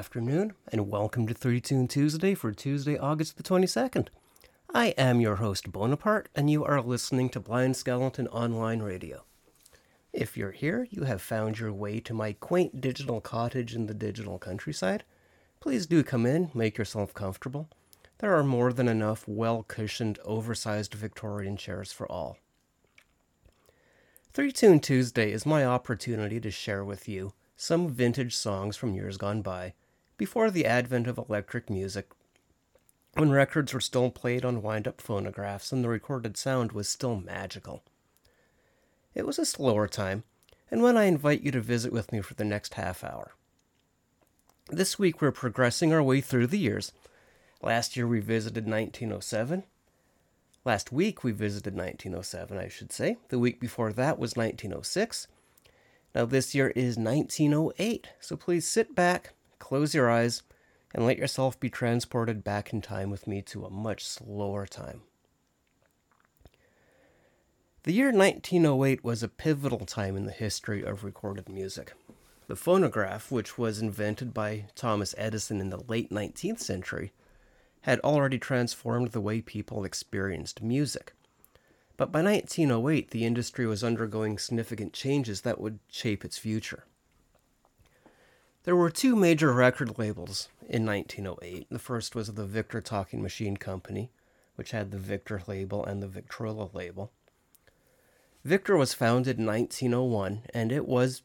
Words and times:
Afternoon, 0.00 0.54
and 0.72 0.88
welcome 0.90 1.26
to 1.26 1.34
Three 1.34 1.60
Tune 1.60 1.86
Tuesday 1.86 2.34
for 2.34 2.52
Tuesday, 2.52 2.96
August 2.96 3.36
the 3.36 3.42
22nd. 3.42 4.08
I 4.72 4.94
am 4.96 5.20
your 5.20 5.36
host, 5.36 5.70
Bonaparte, 5.70 6.30
and 6.34 6.48
you 6.48 6.64
are 6.64 6.80
listening 6.80 7.28
to 7.28 7.38
Blind 7.38 7.76
Skeleton 7.76 8.26
Online 8.28 8.80
Radio. 8.80 9.24
If 10.14 10.38
you're 10.38 10.52
here, 10.52 10.88
you 10.90 11.02
have 11.02 11.20
found 11.20 11.58
your 11.58 11.70
way 11.70 12.00
to 12.00 12.14
my 12.14 12.32
quaint 12.32 12.80
digital 12.80 13.20
cottage 13.20 13.74
in 13.74 13.88
the 13.88 13.92
digital 13.92 14.38
countryside. 14.38 15.04
Please 15.60 15.84
do 15.84 16.02
come 16.02 16.24
in, 16.24 16.50
make 16.54 16.78
yourself 16.78 17.12
comfortable. 17.12 17.68
There 18.20 18.34
are 18.34 18.42
more 18.42 18.72
than 18.72 18.88
enough 18.88 19.28
well 19.28 19.62
cushioned, 19.64 20.18
oversized 20.24 20.94
Victorian 20.94 21.58
chairs 21.58 21.92
for 21.92 22.10
all. 22.10 22.38
Three 24.32 24.50
Tune 24.50 24.80
Tuesday 24.80 25.30
is 25.30 25.44
my 25.44 25.62
opportunity 25.66 26.40
to 26.40 26.50
share 26.50 26.86
with 26.86 27.06
you 27.06 27.34
some 27.54 27.90
vintage 27.90 28.34
songs 28.34 28.78
from 28.78 28.94
years 28.94 29.18
gone 29.18 29.42
by, 29.42 29.74
before 30.20 30.50
the 30.50 30.66
advent 30.66 31.06
of 31.06 31.16
electric 31.16 31.70
music, 31.70 32.10
when 33.14 33.30
records 33.30 33.72
were 33.72 33.80
still 33.80 34.10
played 34.10 34.44
on 34.44 34.60
wind 34.60 34.86
up 34.86 35.00
phonographs 35.00 35.72
and 35.72 35.82
the 35.82 35.88
recorded 35.88 36.36
sound 36.36 36.72
was 36.72 36.86
still 36.86 37.16
magical. 37.16 37.82
It 39.14 39.26
was 39.26 39.38
a 39.38 39.46
slower 39.46 39.88
time, 39.88 40.24
and 40.70 40.82
one 40.82 40.98
I 40.98 41.04
invite 41.04 41.40
you 41.40 41.50
to 41.52 41.60
visit 41.62 41.90
with 41.90 42.12
me 42.12 42.20
for 42.20 42.34
the 42.34 42.44
next 42.44 42.74
half 42.74 43.02
hour. 43.02 43.32
This 44.68 44.98
week 44.98 45.22
we're 45.22 45.32
progressing 45.32 45.90
our 45.90 46.02
way 46.02 46.20
through 46.20 46.48
the 46.48 46.58
years. 46.58 46.92
Last 47.62 47.96
year 47.96 48.06
we 48.06 48.20
visited 48.20 48.66
1907. 48.66 49.64
Last 50.66 50.92
week 50.92 51.24
we 51.24 51.32
visited 51.32 51.72
1907, 51.72 52.58
I 52.58 52.68
should 52.68 52.92
say. 52.92 53.16
The 53.30 53.38
week 53.38 53.58
before 53.58 53.90
that 53.94 54.18
was 54.18 54.36
1906. 54.36 55.28
Now, 56.14 56.26
this 56.26 56.54
year 56.54 56.74
is 56.76 56.98
1908, 56.98 58.08
so 58.20 58.36
please 58.36 58.68
sit 58.68 58.94
back, 58.94 59.32
close 59.60 59.94
your 59.94 60.10
eyes, 60.10 60.42
and 60.92 61.06
let 61.06 61.18
yourself 61.18 61.60
be 61.60 61.70
transported 61.70 62.42
back 62.42 62.72
in 62.72 62.80
time 62.80 63.10
with 63.10 63.28
me 63.28 63.40
to 63.42 63.64
a 63.64 63.70
much 63.70 64.04
slower 64.04 64.66
time. 64.66 65.02
The 67.84 67.92
year 67.92 68.12
1908 68.12 69.04
was 69.04 69.22
a 69.22 69.28
pivotal 69.28 69.86
time 69.86 70.16
in 70.16 70.26
the 70.26 70.32
history 70.32 70.82
of 70.82 71.04
recorded 71.04 71.48
music. 71.48 71.92
The 72.46 72.56
phonograph, 72.56 73.30
which 73.30 73.56
was 73.56 73.80
invented 73.80 74.34
by 74.34 74.66
Thomas 74.74 75.14
Edison 75.16 75.60
in 75.60 75.70
the 75.70 75.84
late 75.88 76.10
19th 76.10 76.58
century, 76.58 77.12
had 77.82 78.00
already 78.00 78.38
transformed 78.38 79.12
the 79.12 79.20
way 79.20 79.40
people 79.40 79.84
experienced 79.84 80.60
music. 80.60 81.14
But 81.96 82.12
by 82.12 82.22
1908, 82.22 83.10
the 83.10 83.24
industry 83.24 83.66
was 83.66 83.84
undergoing 83.84 84.36
significant 84.38 84.92
changes 84.92 85.42
that 85.42 85.60
would 85.60 85.78
shape 85.88 86.24
its 86.24 86.38
future. 86.38 86.84
There 88.64 88.76
were 88.76 88.90
two 88.90 89.16
major 89.16 89.54
record 89.54 89.98
labels 89.98 90.48
in 90.68 90.84
1908. 90.84 91.68
The 91.70 91.78
first 91.78 92.14
was 92.14 92.34
the 92.34 92.44
Victor 92.44 92.82
Talking 92.82 93.22
Machine 93.22 93.56
Company, 93.56 94.10
which 94.54 94.72
had 94.72 94.90
the 94.90 94.98
Victor 94.98 95.42
label 95.46 95.82
and 95.82 96.02
the 96.02 96.08
Victrola 96.08 96.68
label. 96.74 97.10
Victor 98.44 98.76
was 98.76 98.92
founded 98.92 99.38
in 99.38 99.46
1901, 99.46 100.42
and 100.52 100.72
it 100.72 100.86
was 100.86 101.22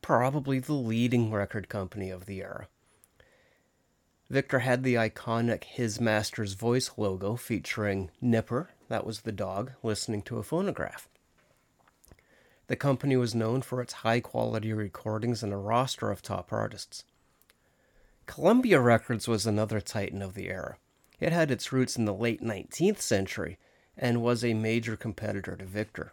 probably 0.00 0.58
the 0.58 0.72
leading 0.72 1.30
record 1.30 1.68
company 1.68 2.08
of 2.08 2.24
the 2.24 2.40
era. 2.40 2.68
Victor 4.30 4.60
had 4.60 4.82
the 4.82 4.94
iconic 4.94 5.64
His 5.64 6.00
Master's 6.00 6.54
Voice 6.54 6.92
logo 6.96 7.36
featuring 7.36 8.10
Nipper, 8.22 8.70
that 8.88 9.04
was 9.04 9.20
the 9.20 9.32
dog, 9.32 9.72
listening 9.82 10.22
to 10.22 10.38
a 10.38 10.42
phonograph. 10.42 11.08
The 12.66 12.76
company 12.76 13.16
was 13.16 13.34
known 13.34 13.62
for 13.62 13.82
its 13.82 13.92
high 13.92 14.20
quality 14.20 14.72
recordings 14.72 15.42
and 15.42 15.52
a 15.52 15.56
roster 15.56 16.10
of 16.10 16.22
top 16.22 16.52
artists. 16.52 17.04
Columbia 18.26 18.80
Records 18.80 19.28
was 19.28 19.46
another 19.46 19.80
titan 19.80 20.22
of 20.22 20.34
the 20.34 20.48
era. 20.48 20.78
It 21.20 21.32
had 21.32 21.50
its 21.50 21.72
roots 21.72 21.96
in 21.96 22.06
the 22.06 22.14
late 22.14 22.42
19th 22.42 23.00
century 23.00 23.58
and 23.96 24.22
was 24.22 24.42
a 24.42 24.54
major 24.54 24.96
competitor 24.96 25.56
to 25.56 25.64
Victor. 25.64 26.12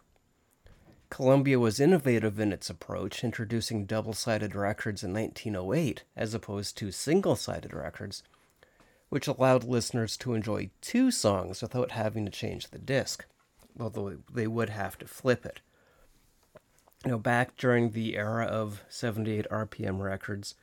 Columbia 1.08 1.58
was 1.58 1.80
innovative 1.80 2.38
in 2.38 2.52
its 2.52 2.70
approach, 2.70 3.24
introducing 3.24 3.84
double 3.84 4.14
sided 4.14 4.54
records 4.54 5.02
in 5.02 5.12
1908 5.12 6.04
as 6.16 6.32
opposed 6.32 6.76
to 6.78 6.90
single 6.90 7.36
sided 7.36 7.74
records, 7.74 8.22
which 9.08 9.26
allowed 9.26 9.64
listeners 9.64 10.16
to 10.18 10.34
enjoy 10.34 10.70
two 10.80 11.10
songs 11.10 11.60
without 11.60 11.90
having 11.90 12.24
to 12.24 12.30
change 12.30 12.68
the 12.68 12.78
disc, 12.78 13.26
although 13.78 14.18
they 14.32 14.46
would 14.46 14.70
have 14.70 14.96
to 14.98 15.06
flip 15.06 15.44
it. 15.44 15.60
You 17.04 17.12
know, 17.12 17.18
back 17.18 17.56
during 17.56 17.90
the 17.90 18.16
era 18.16 18.44
of 18.44 18.84
78 18.88 19.46
RPM 19.50 20.00
records, 20.00 20.54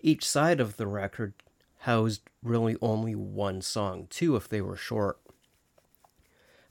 each 0.00 0.28
side 0.28 0.60
of 0.60 0.76
the 0.76 0.86
record 0.86 1.32
housed 1.80 2.22
really 2.42 2.76
only 2.82 3.14
one 3.14 3.62
song, 3.62 4.06
two 4.10 4.36
if 4.36 4.46
they 4.46 4.60
were 4.60 4.76
short. 4.76 5.18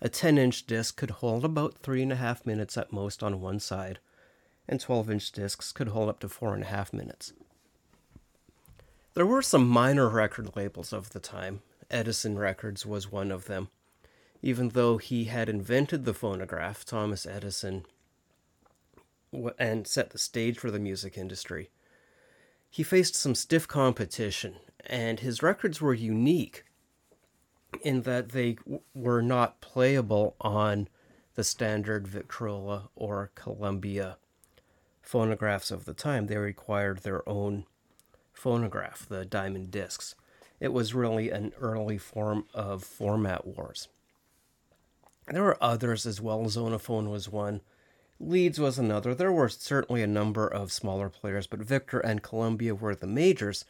A 0.01 0.09
10 0.09 0.37
inch 0.37 0.67
disc 0.67 0.95
could 0.95 1.09
hold 1.09 1.43
about 1.43 1.79
three 1.79 2.03
and 2.03 2.11
a 2.11 2.17
half 2.17 2.45
minutes 2.45 2.77
at 2.77 2.93
most 2.93 3.23
on 3.23 3.41
one 3.41 3.59
side, 3.59 3.99
and 4.67 4.79
12 4.79 5.09
inch 5.09 5.31
discs 5.31 5.71
could 5.71 5.89
hold 5.89 6.07
up 6.07 6.19
to 6.19 6.29
four 6.29 6.53
and 6.53 6.63
a 6.63 6.67
half 6.67 6.93
minutes. 6.93 7.33
There 9.15 9.25
were 9.25 9.41
some 9.41 9.67
minor 9.67 10.07
record 10.07 10.55
labels 10.55 10.93
of 10.93 11.09
the 11.09 11.19
time. 11.19 11.61
Edison 11.89 12.37
Records 12.37 12.85
was 12.85 13.11
one 13.11 13.31
of 13.31 13.45
them. 13.45 13.69
Even 14.41 14.69
though 14.69 14.97
he 14.97 15.25
had 15.25 15.49
invented 15.49 16.05
the 16.05 16.13
phonograph, 16.13 16.85
Thomas 16.85 17.25
Edison, 17.25 17.85
and 19.57 19.87
set 19.87 20.09
the 20.09 20.17
stage 20.17 20.57
for 20.57 20.71
the 20.71 20.79
music 20.79 21.17
industry, 21.17 21.69
he 22.69 22.83
faced 22.83 23.15
some 23.15 23.35
stiff 23.35 23.67
competition, 23.67 24.55
and 24.85 25.19
his 25.19 25.43
records 25.43 25.81
were 25.81 25.93
unique 25.93 26.65
in 27.83 28.01
that 28.01 28.29
they 28.29 28.53
w- 28.53 28.81
were 28.93 29.21
not 29.21 29.61
playable 29.61 30.35
on 30.41 30.87
the 31.35 31.43
standard 31.43 32.07
Victrola 32.07 32.89
or 32.95 33.31
Columbia 33.35 34.17
phonographs 35.01 35.71
of 35.71 35.85
the 35.85 35.93
time. 35.93 36.27
They 36.27 36.37
required 36.37 36.99
their 36.99 37.27
own 37.27 37.65
phonograph, 38.31 39.07
the 39.07 39.25
diamond 39.25 39.71
discs. 39.71 40.15
It 40.59 40.73
was 40.73 40.93
really 40.93 41.31
an 41.31 41.53
early 41.59 41.97
form 41.97 42.45
of 42.53 42.83
format 42.83 43.47
wars. 43.47 43.87
There 45.27 45.43
were 45.43 45.63
others 45.63 46.05
as 46.05 46.19
well. 46.21 46.43
Zonophone 46.45 47.09
was 47.09 47.29
one. 47.29 47.61
Leeds 48.19 48.59
was 48.59 48.77
another. 48.77 49.15
There 49.15 49.31
were 49.31 49.49
certainly 49.49 50.03
a 50.03 50.07
number 50.07 50.47
of 50.47 50.71
smaller 50.71 51.09
players, 51.09 51.47
but 51.47 51.59
Victor 51.59 51.99
and 51.99 52.21
Columbia 52.21 52.75
were 52.75 52.95
the 52.95 53.07
majors 53.07 53.65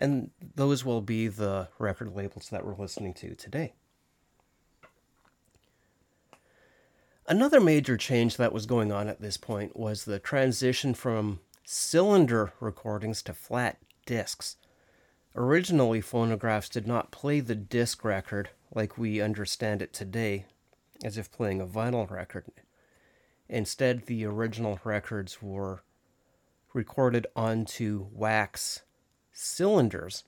and 0.00 0.30
those 0.54 0.84
will 0.84 1.02
be 1.02 1.28
the 1.28 1.68
record 1.78 2.14
labels 2.16 2.48
that 2.48 2.64
we're 2.64 2.74
listening 2.74 3.12
to 3.14 3.34
today. 3.34 3.74
Another 7.28 7.60
major 7.60 7.96
change 7.96 8.36
that 8.38 8.52
was 8.52 8.66
going 8.66 8.90
on 8.90 9.08
at 9.08 9.20
this 9.20 9.36
point 9.36 9.76
was 9.76 10.04
the 10.04 10.18
transition 10.18 10.94
from 10.94 11.40
cylinder 11.64 12.52
recordings 12.58 13.22
to 13.22 13.34
flat 13.34 13.78
discs. 14.06 14.56
Originally, 15.36 16.00
phonographs 16.00 16.68
did 16.68 16.88
not 16.88 17.12
play 17.12 17.38
the 17.38 17.54
disc 17.54 18.02
record 18.02 18.50
like 18.74 18.98
we 18.98 19.20
understand 19.20 19.80
it 19.80 19.92
today, 19.92 20.46
as 21.04 21.16
if 21.18 21.30
playing 21.30 21.60
a 21.60 21.66
vinyl 21.66 22.10
record. 22.10 22.46
Instead, 23.50 24.06
the 24.06 24.24
original 24.24 24.78
records 24.84 25.42
were 25.42 25.82
recorded 26.72 27.26
onto 27.34 28.06
wax 28.12 28.82
cylinders, 29.32 30.22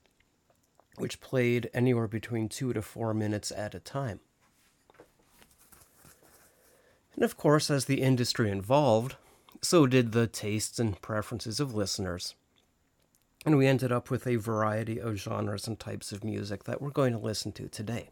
which 0.97 1.21
played 1.21 1.71
anywhere 1.73 2.09
between 2.09 2.49
two 2.49 2.73
to 2.73 2.83
four 2.83 3.15
minutes 3.15 3.53
at 3.53 3.77
a 3.77 3.81
time. 3.81 4.19
And 7.15 7.23
of 7.23 7.37
course, 7.37 7.71
as 7.71 7.85
the 7.85 8.03
industry 8.03 8.51
evolved, 8.51 9.15
so 9.63 9.87
did 9.87 10.11
the 10.11 10.27
tastes 10.27 10.81
and 10.81 11.01
preferences 11.01 11.61
of 11.61 11.77
listeners. 11.77 12.35
And 13.47 13.57
we 13.57 13.69
ended 13.69 13.93
up 13.93 14.11
with 14.11 14.27
a 14.27 14.35
variety 14.35 15.01
of 15.01 15.17
genres 15.17 15.69
and 15.69 15.79
types 15.79 16.11
of 16.11 16.25
music 16.25 16.65
that 16.65 16.83
we're 16.83 16.91
going 16.91 17.13
to 17.13 17.19
listen 17.21 17.53
to 17.53 17.69
today. 17.69 18.11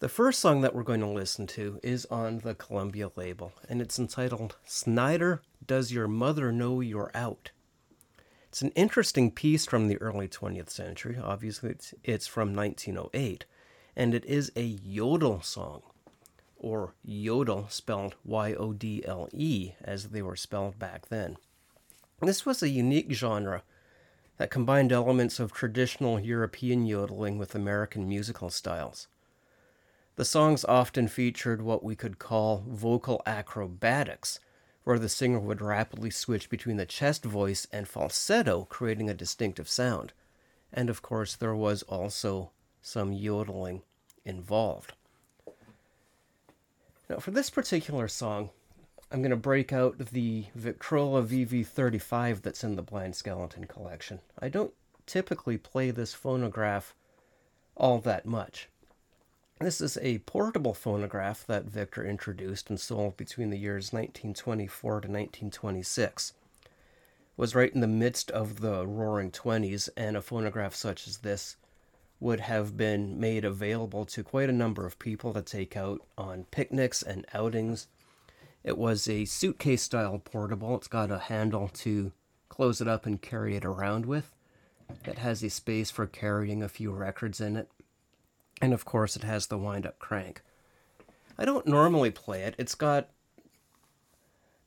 The 0.00 0.08
first 0.08 0.40
song 0.40 0.62
that 0.62 0.74
we're 0.74 0.82
going 0.82 1.00
to 1.00 1.06
listen 1.06 1.46
to 1.48 1.78
is 1.82 2.06
on 2.06 2.38
the 2.38 2.54
Columbia 2.54 3.10
label, 3.16 3.52
and 3.68 3.82
it's 3.82 3.98
entitled 3.98 4.56
Snyder 4.64 5.42
Does 5.66 5.92
Your 5.92 6.08
Mother 6.08 6.50
Know 6.50 6.80
You're 6.80 7.10
Out? 7.14 7.50
It's 8.48 8.62
an 8.62 8.70
interesting 8.70 9.30
piece 9.30 9.66
from 9.66 9.88
the 9.88 9.98
early 9.98 10.26
20th 10.26 10.70
century. 10.70 11.18
Obviously, 11.22 11.68
it's, 11.68 11.92
it's 12.02 12.26
from 12.26 12.54
1908, 12.54 13.44
and 13.94 14.14
it 14.14 14.24
is 14.24 14.50
a 14.56 14.62
yodel 14.62 15.42
song, 15.42 15.82
or 16.56 16.94
yodel 17.04 17.66
spelled 17.68 18.14
Y 18.24 18.54
O 18.54 18.72
D 18.72 19.04
L 19.04 19.28
E, 19.34 19.72
as 19.84 20.08
they 20.08 20.22
were 20.22 20.34
spelled 20.34 20.78
back 20.78 21.10
then. 21.10 21.36
This 22.22 22.46
was 22.46 22.62
a 22.62 22.70
unique 22.70 23.12
genre 23.12 23.64
that 24.38 24.50
combined 24.50 24.92
elements 24.92 25.38
of 25.38 25.52
traditional 25.52 26.18
European 26.18 26.86
yodeling 26.86 27.36
with 27.36 27.54
American 27.54 28.08
musical 28.08 28.48
styles. 28.48 29.06
The 30.20 30.26
songs 30.26 30.66
often 30.66 31.08
featured 31.08 31.62
what 31.62 31.82
we 31.82 31.96
could 31.96 32.18
call 32.18 32.62
vocal 32.68 33.22
acrobatics 33.24 34.38
where 34.84 34.98
the 34.98 35.08
singer 35.08 35.38
would 35.38 35.62
rapidly 35.62 36.10
switch 36.10 36.50
between 36.50 36.76
the 36.76 36.84
chest 36.84 37.24
voice 37.24 37.66
and 37.72 37.88
falsetto, 37.88 38.66
creating 38.66 39.08
a 39.08 39.14
distinctive 39.14 39.66
sound. 39.66 40.12
And 40.74 40.90
of 40.90 41.00
course, 41.00 41.34
there 41.34 41.54
was 41.54 41.84
also 41.84 42.50
some 42.82 43.14
yodeling 43.14 43.80
involved. 44.22 44.92
Now, 47.08 47.16
for 47.16 47.30
this 47.30 47.48
particular 47.48 48.06
song, 48.06 48.50
I'm 49.10 49.22
going 49.22 49.30
to 49.30 49.36
break 49.36 49.72
out 49.72 49.96
the 49.96 50.44
Victrola 50.54 51.22
VV35 51.22 52.42
that's 52.42 52.62
in 52.62 52.76
the 52.76 52.82
Blind 52.82 53.16
Skeleton 53.16 53.64
collection. 53.64 54.20
I 54.38 54.50
don't 54.50 54.74
typically 55.06 55.56
play 55.56 55.90
this 55.90 56.12
phonograph 56.12 56.94
all 57.74 58.00
that 58.00 58.26
much. 58.26 58.68
This 59.60 59.82
is 59.82 59.98
a 60.00 60.20
portable 60.20 60.72
phonograph 60.72 61.46
that 61.46 61.66
Victor 61.66 62.02
introduced 62.02 62.70
and 62.70 62.80
sold 62.80 63.18
between 63.18 63.50
the 63.50 63.58
years 63.58 63.92
1924 63.92 64.90
to 64.92 64.96
1926. 64.96 66.32
It 66.62 66.70
was 67.36 67.54
right 67.54 67.70
in 67.70 67.82
the 67.82 67.86
midst 67.86 68.30
of 68.30 68.62
the 68.62 68.86
roaring 68.86 69.30
20s, 69.30 69.90
and 69.98 70.16
a 70.16 70.22
phonograph 70.22 70.74
such 70.74 71.06
as 71.06 71.18
this 71.18 71.56
would 72.20 72.40
have 72.40 72.78
been 72.78 73.20
made 73.20 73.44
available 73.44 74.06
to 74.06 74.24
quite 74.24 74.48
a 74.48 74.52
number 74.52 74.86
of 74.86 74.98
people 74.98 75.34
to 75.34 75.42
take 75.42 75.76
out 75.76 76.00
on 76.16 76.46
picnics 76.50 77.02
and 77.02 77.26
outings. 77.34 77.86
It 78.64 78.78
was 78.78 79.06
a 79.08 79.26
suitcase 79.26 79.82
style 79.82 80.22
portable. 80.24 80.74
It's 80.76 80.88
got 80.88 81.10
a 81.10 81.18
handle 81.18 81.68
to 81.68 82.12
close 82.48 82.80
it 82.80 82.88
up 82.88 83.04
and 83.04 83.20
carry 83.20 83.56
it 83.56 83.66
around 83.66 84.06
with. 84.06 84.32
It 85.04 85.18
has 85.18 85.42
a 85.42 85.50
space 85.50 85.90
for 85.90 86.06
carrying 86.06 86.62
a 86.62 86.68
few 86.70 86.92
records 86.92 87.42
in 87.42 87.58
it. 87.58 87.68
And 88.60 88.72
of 88.72 88.84
course, 88.84 89.16
it 89.16 89.24
has 89.24 89.46
the 89.46 89.58
wind 89.58 89.86
up 89.86 89.98
crank. 89.98 90.42
I 91.38 91.44
don't 91.44 91.66
normally 91.66 92.10
play 92.10 92.42
it. 92.42 92.54
It's 92.58 92.74
got 92.74 93.08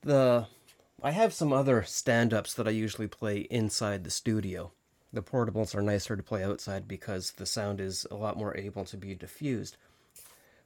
the. 0.02 0.48
I 1.02 1.12
have 1.12 1.34
some 1.34 1.52
other 1.54 1.84
stand 1.84 2.34
ups 2.34 2.54
that 2.54 2.68
I 2.68 2.72
usually 2.72 3.08
play 3.08 3.40
inside 3.50 4.04
the 4.04 4.10
studio. 4.10 4.72
The 5.12 5.22
portables 5.22 5.76
are 5.76 5.82
nicer 5.82 6.16
to 6.16 6.24
play 6.24 6.44
outside 6.44 6.88
because 6.88 7.32
the 7.32 7.46
sound 7.46 7.80
is 7.80 8.08
a 8.10 8.16
lot 8.16 8.38
more 8.38 8.58
able 8.58 8.86
to 8.86 8.98
be 8.98 9.14
diffused. 9.14 9.78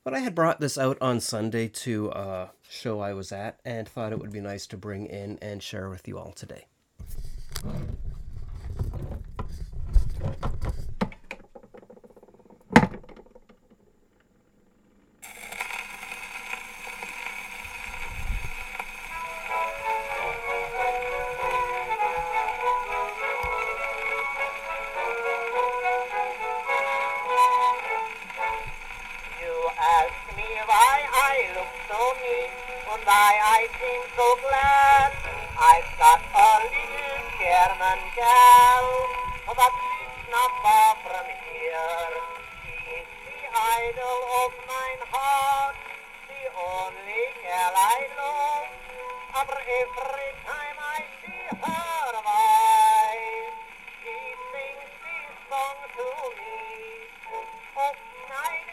But 0.05 0.13
I 0.13 0.19
had 0.19 0.35
brought 0.35 0.61
this 0.61 0.77
out 0.77 0.97
on 1.01 1.19
Sunday 1.19 1.67
to 1.67 2.09
a 2.11 2.51
show 2.69 3.01
I 3.01 3.11
was 3.11 3.33
at 3.33 3.59
and 3.65 3.89
thought 3.89 4.13
it 4.13 4.19
would 4.19 4.31
be 4.31 4.39
nice 4.39 4.65
to 4.67 4.77
bring 4.77 5.05
in 5.07 5.37
and 5.41 5.61
share 5.61 5.89
with 5.89 6.07
you 6.07 6.17
all 6.17 6.31
today. 6.31 6.67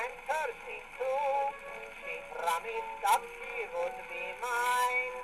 I'm 0.00 0.16
thirsty 0.24 0.80
too. 0.96 1.28
She 2.00 2.14
promised 2.32 2.94
that 3.04 3.20
she 3.20 3.52
would 3.68 3.98
be 4.08 4.24
mine 4.40 5.16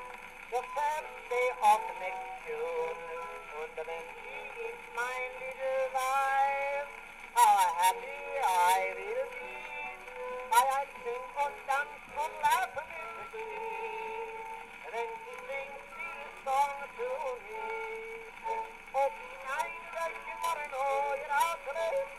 the 0.53 0.61
first 0.77 1.17
day 1.33 1.49
of 1.65 1.81
next 1.97 2.29
June. 2.45 3.01
And 3.57 3.73
when 3.73 4.05
she 4.21 4.37
is 4.69 4.81
mine, 4.93 5.33
little 5.41 5.85
wife, 5.97 6.93
how 7.33 7.57
happy 7.81 8.21
I 8.45 8.93
will 9.01 9.25
be. 9.33 9.57
I, 10.53 10.61
I 10.61 10.85
sing 10.93 11.25
and 11.25 11.57
dance 11.65 11.97
and 12.13 12.35
laugh 12.45 12.77
with 12.77 13.33
thee. 13.33 14.29
Then 14.93 15.09
she 15.25 15.35
sings 15.41 15.85
this 15.89 16.33
song 16.45 16.77
to 16.85 17.09
me. 17.49 17.65
Oh, 18.45 19.09
be 19.09 19.31
nice, 19.41 19.89
like 19.97 20.21
you 20.21 20.37
are 20.37 20.61
an 20.69 20.75
old 20.77 22.16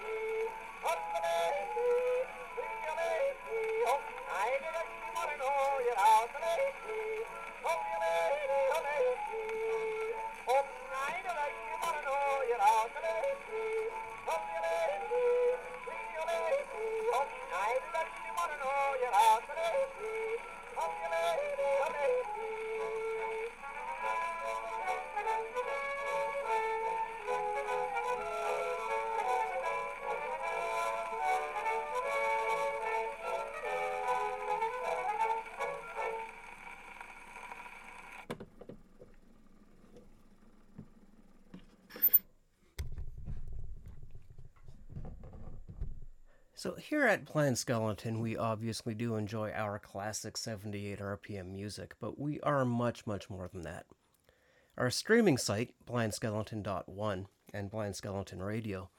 So, 46.67 46.75
here 46.75 47.05
at 47.07 47.23
Blind 47.23 47.57
Skeleton, 47.57 48.19
we 48.19 48.35
obviously 48.35 48.93
do 48.93 49.15
enjoy 49.15 49.53
our 49.53 49.79
classic 49.79 50.35
78 50.35 50.99
RPM 50.99 51.53
music, 51.53 51.95
but 52.01 52.19
we 52.19 52.41
are 52.41 52.65
much, 52.65 53.07
much 53.07 53.29
more 53.29 53.47
than 53.47 53.61
that. 53.61 53.85
Our 54.77 54.89
streaming 54.89 55.37
site, 55.37 55.73
blindskeleton.one 55.89 57.27
and 57.53 57.71
Blind 57.71 57.95
Skeleton 57.95 58.43
Radio, 58.43 58.89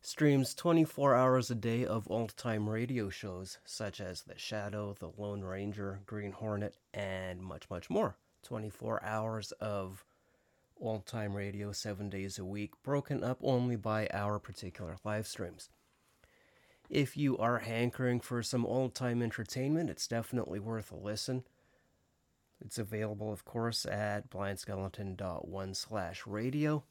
streams 0.00 0.54
24 0.54 1.14
hours 1.14 1.52
a 1.52 1.54
day 1.54 1.86
of 1.86 2.10
old 2.10 2.36
time 2.36 2.68
radio 2.68 3.08
shows 3.10 3.58
such 3.64 4.00
as 4.00 4.22
The 4.22 4.36
Shadow, 4.36 4.96
The 4.98 5.12
Lone 5.16 5.42
Ranger, 5.42 6.00
Green 6.06 6.32
Hornet, 6.32 6.78
and 6.92 7.40
much, 7.40 7.70
much 7.70 7.88
more. 7.88 8.16
24 8.42 9.04
hours 9.04 9.52
of 9.60 10.04
old 10.80 11.06
time 11.06 11.34
radio, 11.34 11.70
seven 11.70 12.10
days 12.10 12.40
a 12.40 12.44
week, 12.44 12.72
broken 12.82 13.22
up 13.22 13.38
only 13.40 13.76
by 13.76 14.08
our 14.12 14.40
particular 14.40 14.96
live 15.04 15.28
streams. 15.28 15.68
If 16.94 17.16
you 17.16 17.36
are 17.38 17.58
hankering 17.58 18.20
for 18.20 18.40
some 18.40 18.64
old 18.64 18.94
time 18.94 19.20
entertainment, 19.20 19.90
it's 19.90 20.06
definitely 20.06 20.60
worth 20.60 20.92
a 20.92 20.96
listen. 20.96 21.42
It's 22.64 22.78
available, 22.78 23.32
of 23.32 23.44
course, 23.44 23.84
at 23.84 24.30
blindskeleton.one 24.30 25.74
slash 25.74 26.24
radio. 26.24 26.84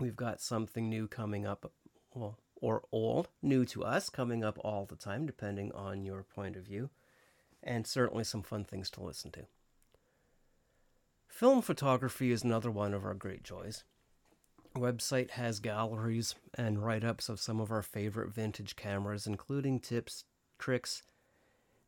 We've 0.00 0.16
got 0.16 0.40
something 0.40 0.88
new 0.88 1.08
coming 1.08 1.46
up, 1.46 1.70
well, 2.14 2.38
or 2.56 2.84
old, 2.90 3.28
new 3.42 3.66
to 3.66 3.84
us, 3.84 4.08
coming 4.08 4.42
up 4.42 4.58
all 4.64 4.86
the 4.86 4.96
time, 4.96 5.26
depending 5.26 5.72
on 5.72 6.06
your 6.06 6.22
point 6.22 6.56
of 6.56 6.64
view, 6.64 6.88
and 7.62 7.86
certainly 7.86 8.24
some 8.24 8.42
fun 8.42 8.64
things 8.64 8.88
to 8.92 9.02
listen 9.02 9.30
to. 9.32 9.42
Film 11.28 11.60
photography 11.60 12.32
is 12.32 12.44
another 12.44 12.70
one 12.70 12.94
of 12.94 13.04
our 13.04 13.12
great 13.12 13.42
joys. 13.42 13.84
Website 14.80 15.30
has 15.30 15.60
galleries 15.60 16.34
and 16.54 16.84
write 16.84 17.04
ups 17.04 17.28
of 17.28 17.40
some 17.40 17.60
of 17.60 17.70
our 17.70 17.82
favorite 17.82 18.32
vintage 18.32 18.76
cameras, 18.76 19.26
including 19.26 19.80
tips, 19.80 20.24
tricks, 20.58 21.02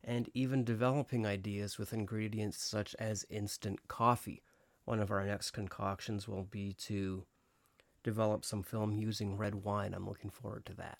and 0.03 0.29
even 0.33 0.63
developing 0.63 1.25
ideas 1.25 1.77
with 1.77 1.93
ingredients 1.93 2.63
such 2.63 2.95
as 2.95 3.25
instant 3.29 3.87
coffee. 3.87 4.41
One 4.85 4.99
of 4.99 5.11
our 5.11 5.25
next 5.25 5.51
concoctions 5.51 6.27
will 6.27 6.43
be 6.43 6.73
to 6.73 7.25
develop 8.03 8.43
some 8.43 8.63
film 8.63 8.93
using 8.93 9.37
red 9.37 9.55
wine. 9.55 9.93
I'm 9.93 10.07
looking 10.07 10.31
forward 10.31 10.65
to 10.65 10.73
that. 10.75 10.97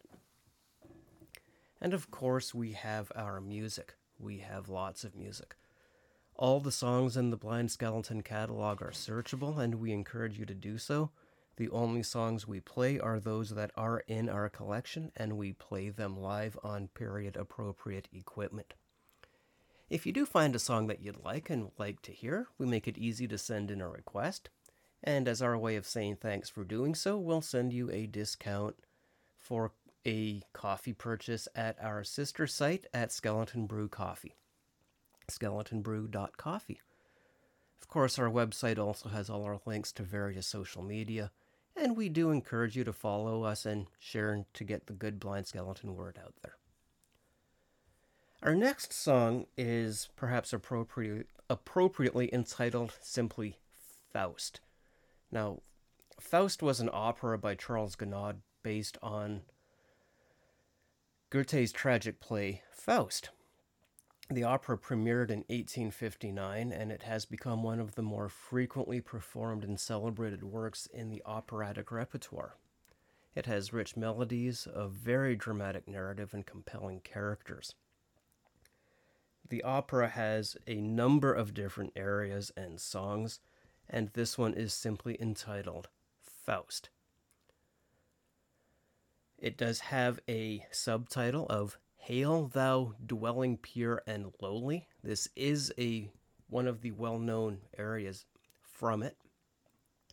And 1.82 1.94
of 1.94 2.12
course, 2.12 2.54
we 2.54 2.74
have 2.74 3.12
our 3.16 3.42
music. 3.42 3.96
We 4.20 4.40
have 4.40 4.70
lots 4.70 5.04
of 5.04 5.16
music. 5.16 5.56
All 6.36 6.60
the 6.60 6.72
songs 6.72 7.18
in 7.18 7.32
the 7.32 7.38
Blind 7.38 7.72
Skeleton 7.72 8.22
catalog 8.22 8.82
are 8.82 8.92
searchable, 8.92 9.58
and 9.58 9.76
we 9.76 9.92
encourage 9.92 10.38
you 10.38 10.46
to 10.46 10.54
do 10.54 10.78
so. 10.78 11.10
The 11.58 11.70
only 11.70 12.04
songs 12.04 12.48
we 12.48 12.60
play 12.60 13.00
are 13.00 13.20
those 13.20 13.52
that 13.52 13.72
are 13.76 14.00
in 14.08 14.30
our 14.30 14.50
collection, 14.50 15.12
and 15.16 15.38
we 15.38 15.54
play 15.54 15.90
them 15.90 16.20
live 16.20 16.58
on 16.64 16.88
period 16.90 17.36
appropriate 17.36 18.08
equipment. 18.14 18.74
If 19.90 20.06
you 20.06 20.14
do 20.14 20.26
find 20.26 20.56
a 20.56 20.60
song 20.60 20.88
that 20.88 21.02
you'd 21.02 21.24
like 21.24 21.50
and 21.50 21.72
like 21.78 22.02
to 22.04 22.14
hear, 22.14 22.48
we 22.58 22.66
make 22.66 22.88
it 22.88 22.98
easy 22.98 23.28
to 23.28 23.38
send 23.38 23.70
in 23.70 23.82
a 23.82 23.90
request. 23.90 24.50
And 25.04 25.28
as 25.28 25.42
our 25.42 25.58
way 25.58 25.76
of 25.76 25.86
saying 25.86 26.18
thanks 26.18 26.50
for 26.50 26.64
doing 26.64 26.96
so, 26.96 27.18
we'll 27.18 27.42
send 27.42 27.74
you 27.74 27.92
a 27.92 28.08
discount 28.08 28.78
for 29.38 29.74
a 30.08 30.44
coffee 30.54 30.94
purchase 30.94 31.48
at 31.56 31.78
our 31.84 32.04
sister 32.04 32.48
site 32.48 32.86
at 32.94 33.12
Skeleton 33.12 33.66
Brew 33.66 33.90
Coffee. 33.90 34.36
SkeletonBrew.coffee. 35.30 36.80
Of 37.82 37.88
course, 37.88 38.18
our 38.18 38.30
website 38.30 38.78
also 38.80 39.10
has 39.10 39.30
all 39.30 39.44
our 39.44 39.60
links 39.66 39.92
to 39.94 40.04
various 40.04 40.48
social 40.48 40.82
media, 40.82 41.32
and 41.82 41.98
we 41.98 42.10
do 42.10 42.30
encourage 42.30 42.78
you 42.78 42.84
to 42.84 42.94
follow 42.94 43.44
us 43.44 43.66
and 43.66 43.88
share 44.00 44.46
to 44.54 44.64
get 44.64 44.86
the 44.86 44.94
good 44.94 45.20
blind 45.20 45.48
skeleton 45.48 45.96
word 45.96 46.18
out 46.24 46.36
there. 46.44 46.56
Our 48.44 48.56
next 48.56 48.94
song 48.94 49.48
is 49.58 50.10
perhaps 50.16 50.54
appropriate, 50.54 51.28
appropriately 51.50 52.34
entitled 52.34 52.94
simply 53.02 53.58
Faust. 54.12 54.62
Now, 55.32 55.62
Faust 56.20 56.62
was 56.62 56.80
an 56.80 56.90
opera 56.92 57.38
by 57.38 57.56
Charles 57.56 57.96
Gounod 57.96 58.38
based 58.64 58.98
on 59.02 59.42
Goethe's 61.32 61.72
tragic 61.72 62.20
play 62.20 62.62
Faust. 62.72 63.30
The 64.32 64.46
opera 64.46 64.78
premiered 64.78 65.30
in 65.30 65.40
1859 65.50 66.72
and 66.72 66.90
it 66.90 67.04
has 67.04 67.26
become 67.26 67.64
one 67.64 67.82
of 67.82 67.96
the 67.96 68.02
more 68.02 68.30
frequently 68.30 69.02
performed 69.02 69.66
and 69.66 69.78
celebrated 69.78 70.42
works 70.42 70.86
in 70.86 71.10
the 71.10 71.22
operatic 71.26 71.92
repertoire. 71.92 72.56
It 73.36 73.46
has 73.48 73.74
rich 73.74 73.98
melodies, 73.98 74.70
a 74.74 74.88
very 74.88 75.36
dramatic 75.36 75.86
narrative, 75.86 76.34
and 76.34 76.46
compelling 76.46 77.02
characters. 77.02 77.76
The 79.50 79.64
opera 79.64 80.08
has 80.08 80.56
a 80.66 80.80
number 80.80 81.34
of 81.34 81.54
different 81.54 81.92
arias 81.98 82.54
and 82.56 82.80
songs, 82.80 83.42
and 83.90 84.12
this 84.14 84.38
one 84.38 84.54
is 84.54 84.74
simply 84.74 85.22
entitled 85.22 85.90
Faust. 86.22 86.90
It 89.38 89.58
does 89.58 89.82
have 89.82 90.22
a 90.30 90.66
subtitle 90.72 91.48
of 91.50 91.78
Hail 92.06 92.48
thou 92.48 92.96
dwelling 93.06 93.58
pure 93.58 94.02
and 94.08 94.34
lowly. 94.42 94.88
This 95.04 95.30
is 95.36 95.72
a 95.78 96.10
one 96.50 96.68
of 96.68 96.82
the 96.82 96.90
well-known 96.90 97.60
arias 97.78 98.26
from 98.60 99.04
it. 99.04 99.18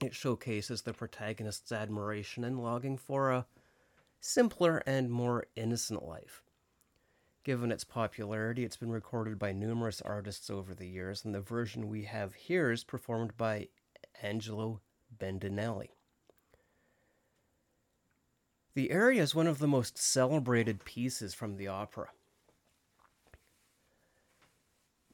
It 0.02 0.14
showcases 0.14 0.82
the 0.82 0.92
protagonist's 0.92 1.72
admiration 1.72 2.44
and 2.44 2.62
longing 2.62 2.98
for 2.98 3.32
a 3.32 3.46
simpler 4.20 4.82
and 4.86 5.10
more 5.10 5.46
innocent 5.56 6.06
life. 6.06 6.42
Given 7.42 7.72
its 7.72 7.84
popularity, 7.84 8.64
it's 8.64 8.76
been 8.76 8.92
recorded 8.92 9.38
by 9.38 9.52
numerous 9.52 10.02
artists 10.02 10.50
over 10.50 10.74
the 10.74 10.88
years, 10.88 11.24
and 11.24 11.34
the 11.34 11.40
version 11.40 11.88
we 11.88 12.04
have 12.04 12.34
here 12.34 12.70
is 12.70 12.84
performed 12.84 13.34
by 13.38 13.68
Angelo 14.22 14.82
Bendinelli. 15.18 15.88
The 18.74 18.92
aria 18.92 19.22
is 19.22 19.34
one 19.34 19.46
of 19.46 19.58
the 19.58 19.66
most 19.66 19.98
celebrated 19.98 20.84
pieces 20.84 21.34
from 21.34 21.56
the 21.56 21.68
opera. 21.68 22.08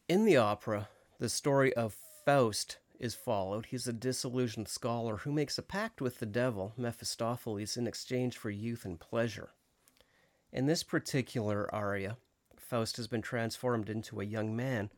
In 0.09 0.25
the 0.25 0.37
opera, 0.37 0.89
the 1.19 1.29
story 1.29 1.73
of 1.75 1.97
Faust 2.25 2.79
is 2.99 3.15
followed. 3.15 3.67
He's 3.67 3.89
a 3.89 3.93
disillusioned 3.93 4.69
scholar 4.69 5.19
who 5.19 5.33
makes 5.33 5.57
a 5.57 5.63
pact 5.63 6.01
with 6.01 6.19
the 6.19 6.27
devil, 6.27 6.75
Mephistopheles, 6.77 7.77
in 7.77 7.87
exchange 7.87 8.37
for 8.37 8.51
youth 8.51 8.85
and 8.85 9.01
pleasure. 9.01 9.51
In 10.53 10.67
this 10.67 10.83
particular 10.83 11.73
aria, 11.75 12.19
Faust 12.57 12.97
has 12.97 13.09
been 13.09 13.23
transformed 13.23 13.89
into 13.89 14.21
a 14.21 14.25
young 14.25 14.55
man 14.55 14.91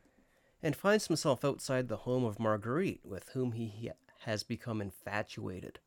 and 0.63 0.75
finds 0.75 1.07
himself 1.07 1.45
outside 1.45 1.89
the 1.89 1.99
home 1.99 2.25
of 2.25 2.41
Marguerite, 2.41 3.05
with 3.05 3.29
whom 3.31 3.53
he 3.53 3.91
has 4.21 4.43
become 4.43 4.81
infatuated. 4.81 5.79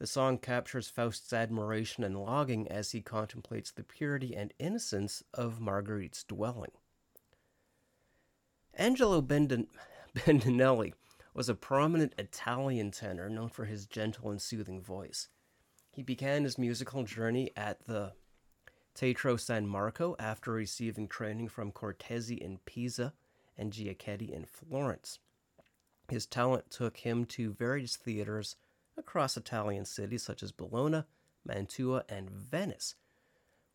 The 0.00 0.06
song 0.06 0.38
captures 0.38 0.88
Faust's 0.88 1.30
admiration 1.30 2.04
and 2.04 2.16
longing 2.16 2.66
as 2.68 2.92
he 2.92 3.02
contemplates 3.02 3.70
the 3.70 3.82
purity 3.82 4.34
and 4.34 4.54
innocence 4.58 5.22
of 5.34 5.60
Marguerite's 5.60 6.24
dwelling. 6.24 6.70
Angelo 8.72 9.20
Bendin- 9.20 9.68
Bendinelli 10.16 10.94
was 11.34 11.50
a 11.50 11.54
prominent 11.54 12.14
Italian 12.16 12.92
tenor 12.92 13.28
known 13.28 13.50
for 13.50 13.66
his 13.66 13.86
gentle 13.86 14.30
and 14.30 14.40
soothing 14.40 14.80
voice. 14.80 15.28
He 15.92 16.02
began 16.02 16.44
his 16.44 16.56
musical 16.56 17.02
journey 17.02 17.50
at 17.54 17.86
the 17.86 18.14
Teatro 18.94 19.36
San 19.36 19.66
Marco 19.66 20.16
after 20.18 20.50
receiving 20.50 21.08
training 21.08 21.48
from 21.48 21.72
Cortesi 21.72 22.38
in 22.38 22.58
Pisa 22.64 23.12
and 23.58 23.70
Giachetti 23.70 24.30
in 24.30 24.46
Florence. 24.46 25.18
His 26.08 26.24
talent 26.24 26.70
took 26.70 26.96
him 26.96 27.26
to 27.26 27.52
various 27.52 27.96
theaters 27.96 28.56
across 29.00 29.36
Italian 29.36 29.84
cities 29.84 30.22
such 30.22 30.42
as 30.42 30.52
Bologna, 30.52 31.02
Mantua, 31.44 32.04
and 32.08 32.30
Venice, 32.30 32.94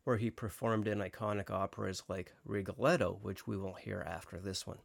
where 0.04 0.16
he 0.16 0.30
performed 0.30 0.88
in 0.88 1.00
iconic 1.00 1.50
operas 1.50 2.04
like 2.08 2.32
Rigoletto, 2.44 3.18
which 3.20 3.46
we 3.46 3.58
will 3.58 3.74
hear 3.74 4.02
after 4.06 4.38
this 4.38 4.66
one. 4.66 4.78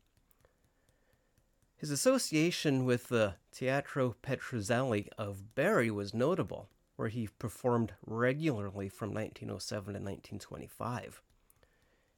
His 1.77 1.91
association 1.91 2.85
with 2.85 3.07
the 3.07 3.35
Teatro 3.51 4.15
Petruzzelli 4.21 5.07
of 5.17 5.55
Bari 5.55 5.89
was 5.89 6.13
notable, 6.13 6.69
where 6.95 7.07
he 7.07 7.29
performed 7.39 7.93
regularly 8.05 8.89
from 8.89 9.13
1907 9.13 9.85
to 9.85 9.99
1925. 9.99 11.21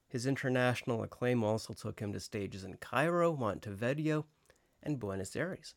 His 0.08 0.26
international 0.26 1.02
acclaim 1.02 1.42
also 1.42 1.72
took 1.72 2.00
him 2.00 2.12
to 2.12 2.20
stages 2.20 2.64
in 2.64 2.74
Cairo, 2.76 3.36
Montevideo, 3.36 4.26
and 4.82 4.98
Buenos 4.98 5.34
Aires. 5.34 5.74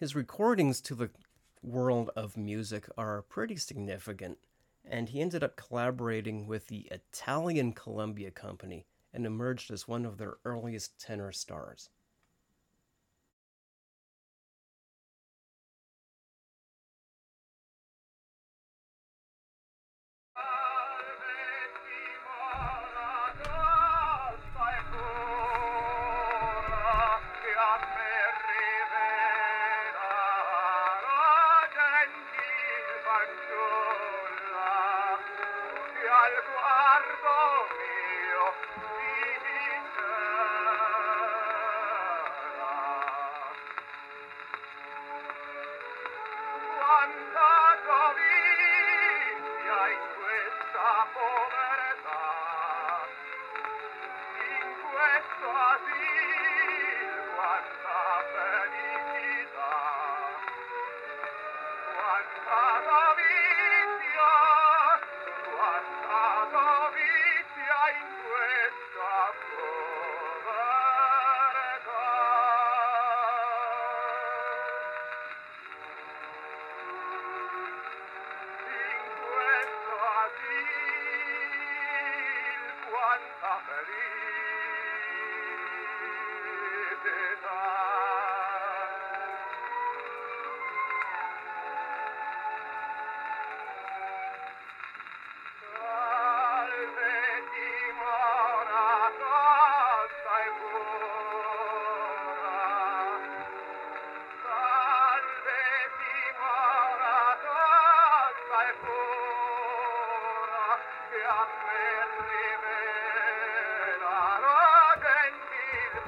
His 0.00 0.14
recordings 0.14 0.80
to 0.80 0.94
the 0.94 1.10
world 1.62 2.08
of 2.16 2.34
music 2.34 2.88
are 2.96 3.20
pretty 3.20 3.56
significant, 3.56 4.38
and 4.82 5.10
he 5.10 5.20
ended 5.20 5.44
up 5.44 5.56
collaborating 5.56 6.46
with 6.46 6.68
the 6.68 6.88
Italian 6.90 7.74
Columbia 7.74 8.30
Company 8.30 8.86
and 9.12 9.26
emerged 9.26 9.70
as 9.70 9.86
one 9.86 10.06
of 10.06 10.16
their 10.16 10.38
earliest 10.46 10.98
tenor 10.98 11.32
stars. 11.32 11.90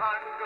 hundred. 0.02 0.41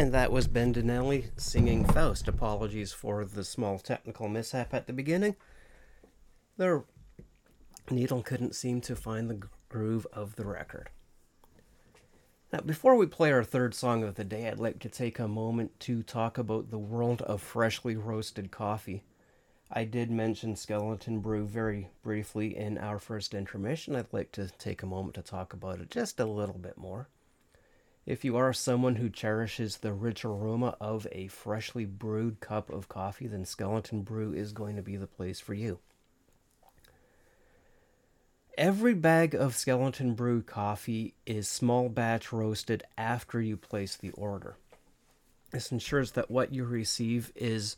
And 0.00 0.12
that 0.12 0.32
was 0.32 0.48
Bendinelli 0.48 1.26
singing 1.36 1.84
Faust. 1.84 2.26
Apologies 2.26 2.90
for 2.90 3.22
the 3.22 3.44
small 3.44 3.78
technical 3.78 4.30
mishap 4.30 4.72
at 4.72 4.86
the 4.86 4.94
beginning. 4.94 5.36
The 6.56 6.84
needle 7.90 8.22
couldn't 8.22 8.54
seem 8.54 8.80
to 8.80 8.96
find 8.96 9.28
the 9.28 9.42
groove 9.68 10.06
of 10.10 10.36
the 10.36 10.46
record. 10.46 10.88
Now, 12.50 12.60
before 12.60 12.96
we 12.96 13.04
play 13.04 13.30
our 13.30 13.44
third 13.44 13.74
song 13.74 14.02
of 14.02 14.14
the 14.14 14.24
day, 14.24 14.48
I'd 14.48 14.58
like 14.58 14.78
to 14.78 14.88
take 14.88 15.18
a 15.18 15.28
moment 15.28 15.78
to 15.80 16.02
talk 16.02 16.38
about 16.38 16.70
the 16.70 16.78
world 16.78 17.20
of 17.20 17.42
freshly 17.42 17.94
roasted 17.94 18.50
coffee. 18.50 19.04
I 19.70 19.84
did 19.84 20.10
mention 20.10 20.56
Skeleton 20.56 21.20
Brew 21.20 21.46
very 21.46 21.90
briefly 22.02 22.56
in 22.56 22.78
our 22.78 22.98
first 22.98 23.34
intermission. 23.34 23.94
I'd 23.94 24.14
like 24.14 24.32
to 24.32 24.48
take 24.58 24.82
a 24.82 24.86
moment 24.86 25.16
to 25.16 25.22
talk 25.22 25.52
about 25.52 25.78
it 25.78 25.90
just 25.90 26.18
a 26.18 26.24
little 26.24 26.56
bit 26.56 26.78
more. 26.78 27.10
If 28.06 28.24
you 28.24 28.36
are 28.36 28.52
someone 28.52 28.96
who 28.96 29.10
cherishes 29.10 29.78
the 29.78 29.92
rich 29.92 30.24
aroma 30.24 30.76
of 30.80 31.06
a 31.12 31.28
freshly 31.28 31.84
brewed 31.84 32.40
cup 32.40 32.70
of 32.70 32.88
coffee, 32.88 33.26
then 33.26 33.44
Skeleton 33.44 34.02
Brew 34.02 34.32
is 34.32 34.52
going 34.52 34.76
to 34.76 34.82
be 34.82 34.96
the 34.96 35.06
place 35.06 35.38
for 35.38 35.54
you. 35.54 35.78
Every 38.56 38.94
bag 38.94 39.34
of 39.34 39.54
Skeleton 39.54 40.14
Brew 40.14 40.42
coffee 40.42 41.14
is 41.24 41.48
small 41.48 41.88
batch 41.88 42.32
roasted 42.32 42.82
after 42.98 43.40
you 43.40 43.56
place 43.56 43.96
the 43.96 44.10
order. 44.10 44.56
This 45.50 45.72
ensures 45.72 46.12
that 46.12 46.30
what 46.30 46.54
you 46.54 46.64
receive 46.64 47.32
is 47.34 47.76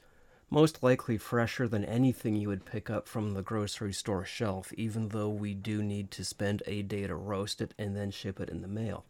most 0.50 0.82
likely 0.82 1.16
fresher 1.18 1.66
than 1.66 1.84
anything 1.84 2.36
you 2.36 2.48
would 2.48 2.64
pick 2.64 2.90
up 2.90 3.08
from 3.08 3.32
the 3.32 3.42
grocery 3.42 3.92
store 3.92 4.24
shelf, 4.24 4.72
even 4.74 5.08
though 5.08 5.28
we 5.28 5.54
do 5.54 5.82
need 5.82 6.10
to 6.10 6.24
spend 6.24 6.62
a 6.66 6.82
day 6.82 7.06
to 7.06 7.14
roast 7.14 7.60
it 7.60 7.74
and 7.78 7.96
then 7.96 8.10
ship 8.10 8.38
it 8.38 8.48
in 8.48 8.60
the 8.60 8.68
mail. 8.68 9.04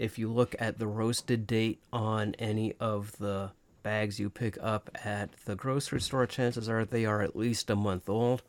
If 0.00 0.18
you 0.18 0.32
look 0.32 0.56
at 0.58 0.78
the 0.78 0.86
roasted 0.86 1.46
date 1.46 1.78
on 1.92 2.34
any 2.38 2.72
of 2.80 3.18
the 3.18 3.50
bags 3.82 4.18
you 4.18 4.30
pick 4.30 4.56
up 4.58 4.88
at 5.04 5.28
the 5.44 5.54
grocery 5.54 6.00
store, 6.00 6.26
chances 6.26 6.70
are 6.70 6.86
they 6.86 7.04
are 7.04 7.20
at 7.20 7.36
least 7.36 7.68
a 7.68 7.76
month 7.76 8.08
old. 8.08 8.42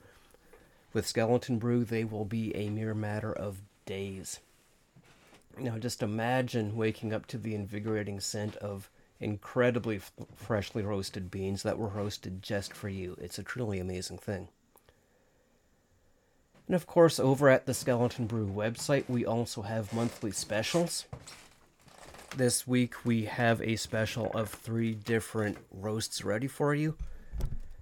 With 0.94 1.06
Skeleton 1.06 1.60
Brew, 1.60 1.84
they 1.84 2.06
will 2.06 2.24
be 2.24 2.56
a 2.56 2.70
mere 2.70 2.94
matter 2.94 3.34
of 3.34 3.64
days. 3.86 4.40
Now, 5.60 5.78
just 5.78 6.02
imagine 6.02 6.78
waking 6.78 7.12
up 7.12 7.26
to 7.28 7.38
the 7.38 7.54
invigorating 7.54 8.22
scent 8.22 8.56
of 8.56 8.90
incredibly 9.20 9.98
f- 9.98 10.14
freshly 10.34 10.84
roasted 10.84 11.30
beans 11.30 11.64
that 11.64 11.78
were 11.78 11.90
roasted 11.90 12.42
just 12.42 12.72
for 12.72 12.88
you. 12.88 13.18
It's 13.20 13.38
a 13.38 13.44
truly 13.44 13.78
amazing 13.78 14.20
thing. 14.20 14.48
And 16.68 16.78
of 16.78 16.88
course, 16.88 17.20
over 17.20 17.50
at 17.50 17.66
the 17.66 17.74
Skeleton 17.74 18.26
Brew 18.26 18.48
website, 18.48 19.04
we 19.10 19.26
also 19.26 19.64
have 19.64 19.92
monthly 19.92 20.32
specials. 20.32 21.04
This 22.38 22.66
week, 22.66 23.04
we 23.04 23.26
have 23.26 23.62
a 23.62 23.76
special 23.76 24.32
of 24.32 24.50
three 24.50 24.96
different 24.96 25.58
roasts 25.70 26.24
ready 26.24 26.48
for 26.48 26.74
you. 26.74 26.96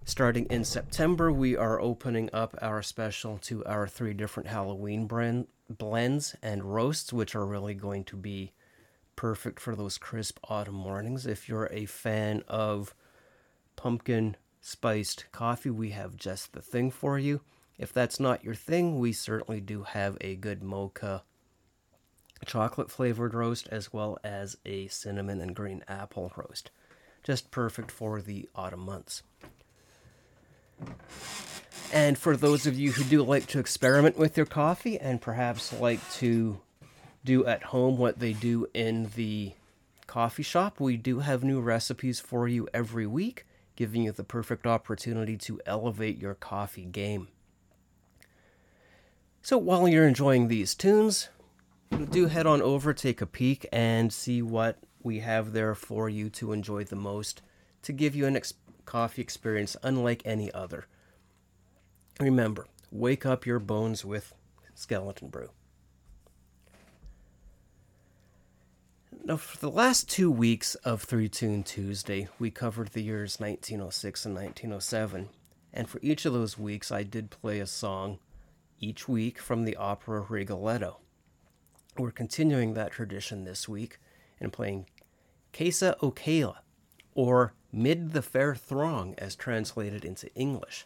Starting 0.06 0.48
in 0.48 0.64
September, 0.64 1.32
we 1.32 1.56
are 1.56 1.80
opening 1.80 2.32
up 2.34 2.58
our 2.60 2.82
special 2.82 3.38
to 3.44 3.64
our 3.66 3.88
three 3.88 4.16
different 4.16 4.50
Halloween 4.50 5.06
brand 5.06 5.46
blends 5.70 6.36
and 6.42 6.74
roasts, 6.74 7.14
which 7.14 7.36
are 7.36 7.46
really 7.46 7.76
going 7.76 8.04
to 8.06 8.18
be 8.18 8.52
perfect 9.16 9.60
for 9.60 9.76
those 9.76 10.00
crisp 10.00 10.40
autumn 10.50 10.74
mornings. 10.74 11.28
If 11.28 11.48
you're 11.48 11.70
a 11.72 11.86
fan 11.86 12.44
of 12.48 12.96
pumpkin 13.76 14.36
spiced 14.62 15.26
coffee, 15.32 15.70
we 15.70 15.92
have 15.92 16.16
just 16.16 16.54
the 16.54 16.62
thing 16.62 16.90
for 16.90 17.20
you. 17.20 17.42
If 17.78 17.94
that's 17.94 18.20
not 18.20 18.44
your 18.44 18.56
thing, 18.56 18.98
we 18.98 19.14
certainly 19.14 19.62
do 19.62 19.84
have 19.84 20.18
a 20.22 20.36
good 20.36 20.64
mocha 20.64 21.24
chocolate 22.46 22.90
flavored 22.90 23.34
roast 23.34 23.68
as 23.72 23.92
well 23.94 24.18
as 24.24 24.58
a 24.66 24.88
cinnamon 24.88 25.42
and 25.42 25.56
green 25.56 25.84
apple 25.88 26.32
roast. 26.36 26.72
Just 27.24 27.52
perfect 27.52 27.92
for 27.92 28.22
the 28.22 28.48
autumn 28.56 28.82
months. 28.82 29.24
And 31.92 32.18
for 32.18 32.38
those 32.38 32.66
of 32.68 32.78
you 32.78 32.92
who 32.92 33.04
do 33.04 33.24
like 33.24 33.48
to 33.48 33.60
experiment 33.60 34.18
with 34.18 34.38
your 34.38 34.46
coffee 34.46 35.00
and 35.00 35.22
perhaps 35.22 35.74
like 35.74 36.00
to 36.14 36.60
do 37.26 37.46
at 37.46 37.64
home 37.64 37.98
what 37.98 38.20
they 38.20 38.34
do 38.34 38.68
in 38.74 39.10
the 39.16 39.54
coffee 40.08 40.44
shop, 40.44 40.80
we 40.80 40.98
do 40.98 41.20
have 41.20 41.44
new 41.44 41.60
recipes 41.60 42.20
for 42.20 42.48
you 42.48 42.68
every 42.74 43.08
week, 43.08 43.46
giving 43.76 44.04
you 44.04 44.12
the 44.12 44.24
perfect 44.24 44.66
opportunity 44.68 45.36
to 45.38 45.60
elevate 45.66 46.20
your 46.20 46.36
coffee 46.36 46.86
game. 46.86 47.28
So 49.42 49.58
while 49.58 49.88
you're 49.88 50.08
enjoying 50.08 50.48
these 50.48 50.76
tunes, 50.76 51.30
do 52.12 52.28
head 52.28 52.46
on 52.46 52.62
over, 52.62 52.94
take 52.94 53.22
a 53.22 53.26
peek, 53.26 53.66
and 53.72 54.12
see 54.12 54.42
what 54.42 54.78
we 55.02 55.20
have 55.20 55.54
there 55.54 55.76
for 55.76 56.10
you 56.10 56.30
to 56.30 56.52
enjoy 56.52 56.84
the 56.84 56.96
most 56.96 57.42
to 57.84 57.94
give 57.94 58.16
you 58.16 58.26
an 58.26 58.36
ex- 58.36 58.54
coffee 58.86 59.22
experience 59.22 59.78
unlike 59.84 60.22
any 60.26 60.52
other. 60.52 60.86
Remember, 62.20 62.68
wake 62.92 63.26
up 63.26 63.46
your 63.46 63.60
bones 63.60 64.04
with 64.04 64.34
Skeleton 64.74 65.30
Brew. 65.30 65.52
Now, 69.24 69.38
for 69.38 69.58
the 69.58 69.70
last 69.70 70.10
two 70.10 70.32
weeks 70.32 70.76
of 70.76 71.04
Three 71.04 71.30
Tune 71.30 71.64
Tuesday, 71.64 72.30
we 72.40 72.50
covered 72.50 72.90
the 72.90 73.04
years 73.04 73.40
1906 73.40 74.26
and 74.26 74.34
1907. 74.34 75.30
And 75.72 75.88
for 75.88 76.00
each 76.02 76.26
of 76.26 76.34
those 76.34 76.58
weeks, 76.58 76.92
I 76.92 77.04
did 77.04 77.30
play 77.30 77.60
a 77.60 77.68
song 77.68 78.18
each 78.80 79.08
week 79.08 79.38
from 79.40 79.66
the 79.66 79.76
opera 79.76 80.26
Rigoletto. 80.28 80.98
We're 82.00 82.12
continuing 82.12 82.76
that 82.76 82.94
tradition 82.94 83.44
this 83.44 83.68
week 83.68 84.00
and 84.40 84.54
playing 84.54 84.86
Questa 85.52 85.98
o 86.02 86.12
quella, 86.12 86.62
or 87.14 87.54
Mid 87.74 88.14
the 88.14 88.22
Fair 88.22 88.56
Throng, 88.56 89.16
as 89.18 89.36
translated 89.36 90.06
into 90.06 90.34
English. 90.34 90.86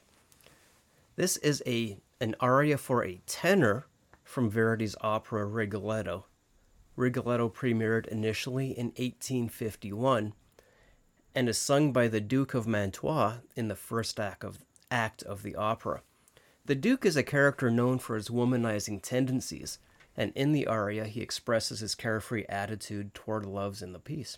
This 1.16 1.38
is 1.38 1.62
a 1.68 2.00
an 2.20 2.34
aria 2.40 2.80
for 2.80 3.06
a 3.06 3.22
tenor 3.28 3.86
from 4.24 4.50
Verdi's 4.50 4.96
opera 5.02 5.46
Rigoletto. 5.46 6.26
Rigoletto 6.96 7.48
premiered 7.48 8.08
initially 8.08 8.72
in 8.72 8.88
1851 8.88 10.34
and 11.36 11.48
is 11.48 11.60
sung 11.60 11.94
by 11.94 12.08
the 12.08 12.22
Duke 12.22 12.56
of 12.56 12.66
Mantua 12.66 13.44
in 13.56 13.68
the 13.68 13.76
first 13.76 14.20
act 14.20 14.44
of, 14.44 14.66
act 14.90 15.22
of 15.22 15.44
the 15.44 15.56
opera. 15.56 16.02
The 16.66 16.76
Duke 16.76 17.06
is 17.06 17.16
a 17.16 17.22
character 17.22 17.70
known 17.70 18.00
for 18.00 18.16
his 18.16 18.30
womanizing 18.30 19.00
tendencies, 19.04 19.78
and 20.16 20.32
in 20.36 20.52
the 20.52 20.68
aria 20.68 21.06
he 21.06 21.22
expresses 21.22 21.80
his 21.80 21.96
carefree 21.96 22.46
attitude 22.48 23.14
toward 23.14 23.46
loves 23.46 23.82
in 23.82 23.94
the 23.94 24.00
piece. 24.00 24.38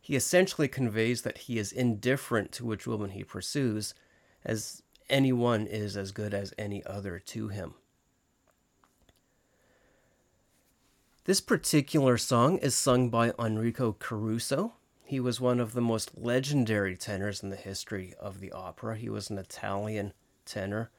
He 0.00 0.16
essentially 0.16 0.68
conveys 0.68 1.22
that 1.22 1.38
he 1.38 1.58
is 1.58 1.72
indifferent 1.72 2.52
to 2.52 2.64
which 2.64 2.86
woman 2.86 3.10
he 3.10 3.22
pursues, 3.22 3.94
as 4.44 4.82
any 5.08 5.32
one 5.32 5.66
is 5.66 5.96
as 5.96 6.12
good 6.12 6.32
as 6.32 6.54
any 6.56 6.84
other 6.86 7.18
to 7.18 7.48
him. 7.48 7.74
This 11.24 11.40
particular 11.40 12.16
song 12.16 12.58
is 12.58 12.74
sung 12.74 13.10
by 13.10 13.32
Enrico 13.38 13.92
Caruso. 13.92 14.72
He 15.04 15.20
was 15.20 15.40
one 15.40 15.60
of 15.60 15.74
the 15.74 15.80
most 15.80 16.16
legendary 16.16 16.96
tenors 16.96 17.42
in 17.42 17.50
the 17.50 17.56
history 17.56 18.14
of 18.18 18.40
the 18.40 18.52
opera. 18.52 18.96
He 18.96 19.10
was 19.10 19.28
an 19.28 19.38
Italian 19.38 20.12
tenor 20.46 20.90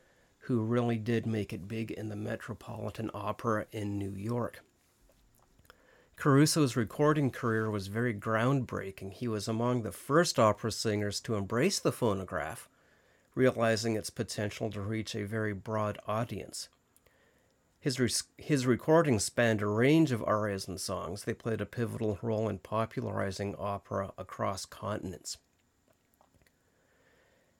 who 0.51 0.59
really 0.59 0.97
did 0.97 1.25
make 1.25 1.53
it 1.53 1.65
big 1.65 1.91
in 1.91 2.09
the 2.09 2.15
Metropolitan 2.15 3.09
Opera 3.13 3.67
in 3.71 3.97
New 3.97 4.11
York. 4.11 4.61
Caruso's 6.17 6.75
recording 6.75 7.31
career 7.31 7.71
was 7.71 7.87
very 7.87 8.13
groundbreaking. 8.13 9.13
He 9.13 9.29
was 9.29 9.47
among 9.47 9.83
the 9.83 9.93
first 9.93 10.37
opera 10.37 10.73
singers 10.73 11.21
to 11.21 11.35
embrace 11.35 11.79
the 11.79 11.93
phonograph, 11.93 12.67
realizing 13.33 13.95
its 13.95 14.09
potential 14.09 14.69
to 14.71 14.81
reach 14.81 15.15
a 15.15 15.23
very 15.23 15.53
broad 15.53 15.97
audience. 16.05 16.67
His, 17.79 18.23
his 18.37 18.67
recordings 18.67 19.23
spanned 19.23 19.61
a 19.61 19.67
range 19.67 20.11
of 20.11 20.21
arias 20.23 20.67
and 20.67 20.81
songs. 20.81 21.23
They 21.23 21.33
played 21.33 21.61
a 21.61 21.65
pivotal 21.65 22.19
role 22.21 22.49
in 22.49 22.59
popularizing 22.59 23.55
opera 23.57 24.11
across 24.17 24.65
continents. 24.65 25.37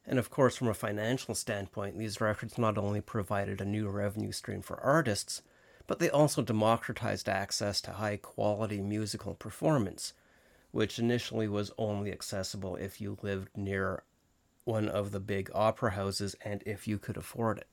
And 0.06 0.18
of 0.18 0.30
course, 0.30 0.56
from 0.56 0.68
a 0.68 0.74
financial 0.74 1.36
standpoint, 1.36 1.98
these 1.98 2.20
records 2.20 2.58
not 2.58 2.78
only 2.78 3.02
provided 3.02 3.62
a 3.62 3.66
new 3.66 3.88
revenue 3.90 4.32
stream 4.32 4.62
for 4.62 4.80
artists, 4.80 5.42
but 5.88 6.00
they 6.00 6.10
also 6.10 6.42
democratized 6.42 7.30
access 7.30 7.82
to 7.82 7.92
high 7.92 8.18
quality 8.18 8.82
musical 8.82 9.36
performance, 9.36 10.14
which 10.72 10.98
initially 10.98 11.48
was 11.48 11.72
only 11.78 12.12
accessible 12.12 12.76
if 12.76 13.02
you 13.02 13.18
lived 13.22 13.50
near 13.56 14.04
one 14.64 14.88
of 14.88 15.12
the 15.12 15.20
big 15.20 15.50
opera 15.54 15.92
houses 15.92 16.36
and 16.44 16.64
if 16.66 16.88
you 16.88 16.98
could 16.98 17.18
afford 17.18 17.58
it. 17.58 17.68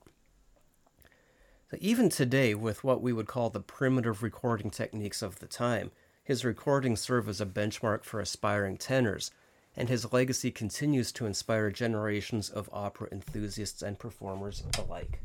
So 1.70 1.76
even 1.80 2.08
today, 2.08 2.54
with 2.54 2.82
what 2.82 3.02
we 3.02 3.12
would 3.12 3.26
call 3.26 3.50
the 3.50 3.60
primitive 3.60 4.22
recording 4.22 4.70
techniques 4.70 5.20
of 5.20 5.38
the 5.38 5.46
time, 5.46 5.90
his 6.24 6.44
recordings 6.44 7.00
serve 7.00 7.28
as 7.28 7.40
a 7.40 7.46
benchmark 7.46 8.04
for 8.04 8.20
aspiring 8.20 8.78
tenors, 8.78 9.30
and 9.76 9.88
his 9.88 10.12
legacy 10.12 10.50
continues 10.50 11.12
to 11.12 11.26
inspire 11.26 11.70
generations 11.70 12.50
of 12.50 12.68
opera 12.72 13.08
enthusiasts 13.12 13.82
and 13.82 13.98
performers 13.98 14.62
alike. 14.78 15.20